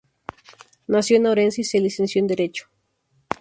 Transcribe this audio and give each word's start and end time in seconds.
Nació 0.87 1.17
en 1.17 1.27
Orense 1.27 1.61
y 1.61 1.63
se 1.63 1.79
licenció 1.79 2.21
en 2.21 2.25
Derecho. 2.25 2.67